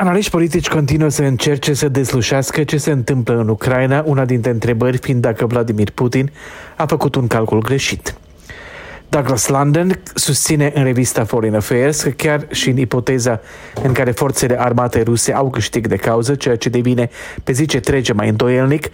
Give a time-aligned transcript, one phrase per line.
[0.00, 4.96] Analiști politici continuă să încerce să deslușească ce se întâmplă în Ucraina, una dintre întrebări
[4.96, 6.30] fiind dacă Vladimir Putin
[6.76, 8.14] a făcut un calcul greșit.
[9.08, 13.40] Douglas London susține în revista Foreign Affairs că chiar și în ipoteza
[13.82, 17.10] în care forțele armate ruse au câștig de cauză, ceea ce devine
[17.44, 18.88] pe zi ce trece mai îndoielnic,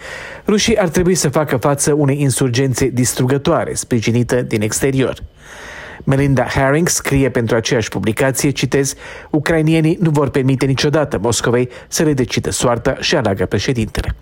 [0.47, 5.23] rușii ar trebui să facă față unei insurgențe distrugătoare, sprijinită din exterior.
[6.05, 8.95] Melinda Herring scrie pentru aceeași publicație, citez,
[9.31, 14.15] Ucrainienii nu vor permite niciodată Moscovei să le decidă soarta și aleagă președintele.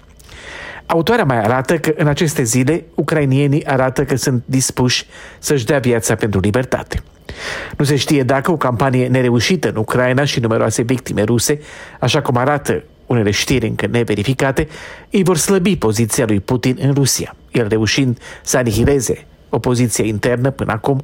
[0.87, 5.07] Autoarea mai arată că în aceste zile ucrainienii arată că sunt dispuși
[5.39, 7.03] să-și dea viața pentru libertate.
[7.77, 11.61] Nu se știe dacă o campanie nereușită în Ucraina și numeroase victime ruse,
[12.01, 14.69] așa cum arată unele știri încă neverificate,
[15.11, 20.73] îi vor slăbi poziția lui Putin în Rusia, el reușind să anihileze opoziția internă până
[20.73, 21.03] acum,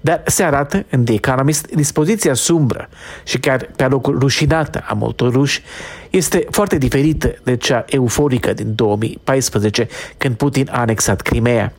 [0.00, 2.88] dar se arată în The Economist dispoziția sumbră
[3.24, 5.62] și chiar pe locul rușinată a multor ruși
[6.10, 11.72] este foarte diferită de cea euforică din 2014 când Putin a anexat Crimea.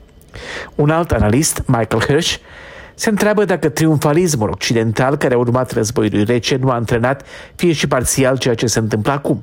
[0.75, 2.35] Un alt analist, Michael Hirsch,
[2.95, 7.25] se întreabă dacă triumfalismul occidental care a urmat războiului rece nu a antrenat
[7.56, 9.39] fie și parțial ceea ce se întâmplă acum,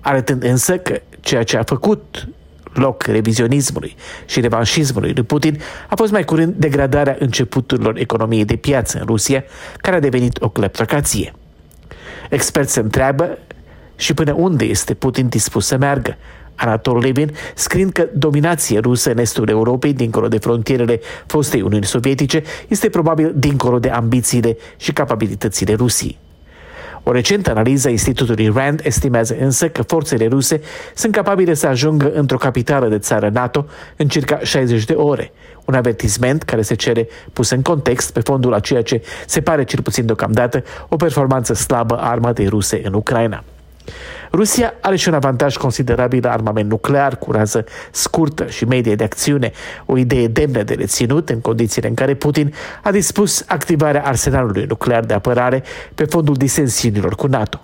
[0.00, 2.28] arătând însă că ceea ce a făcut
[2.72, 8.98] loc revizionismului și revanșismului lui Putin a fost mai curând degradarea începuturilor economiei de piață
[8.98, 9.44] în Rusia,
[9.76, 11.32] care a devenit o cleptocrație.
[12.30, 13.38] Experți se întreabă
[13.96, 16.16] și până unde este Putin dispus să meargă.
[16.54, 22.42] Anatol Levin scriind că dominația rusă în estul Europei, dincolo de frontierele fostei Uniuni Sovietice,
[22.68, 26.18] este probabil dincolo de ambițiile și capabilitățile Rusiei.
[27.08, 30.60] O recentă analiză a Institutului RAND estimează însă că forțele ruse
[30.94, 35.32] sunt capabile să ajungă într-o capitală de țară NATO în circa 60 de ore,
[35.64, 39.64] un avertisment care se cere pus în context pe fondul a ceea ce se pare
[39.64, 43.44] cel puțin deocamdată o performanță slabă a armatei ruse în Ucraina.
[44.32, 49.04] Rusia are și un avantaj considerabil la armament nuclear cu rază scurtă și medie de
[49.04, 49.52] acțiune,
[49.86, 55.04] o idee demnă de reținut în condițiile în care Putin a dispus activarea arsenalului nuclear
[55.04, 55.62] de apărare
[55.94, 57.62] pe fondul disensiunilor cu NATO.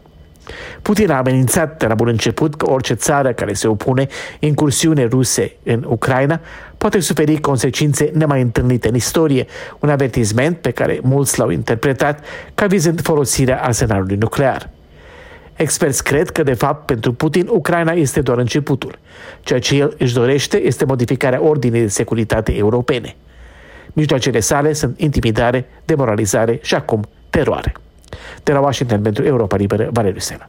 [0.83, 4.07] Putin a amenințat de la bun început că orice țară care se opune
[4.39, 6.41] incursiune ruse în Ucraina
[6.79, 9.47] poate suferi consecințe nemai întâlnite în istorie,
[9.81, 12.25] un avertisment pe care mulți l-au interpretat
[12.55, 14.74] ca vizând folosirea arsenalului nuclear.
[15.57, 18.99] Experți cred că, de fapt, pentru Putin, Ucraina este doar începutul.
[19.41, 23.17] Ceea ce el își dorește este modificarea ordinii de securitate europene.
[23.93, 27.73] Mijloacele sale sunt intimidare, demoralizare și acum teroare.
[28.43, 30.43] De la Washington pentru Europa Liberă, Valeriu Sena.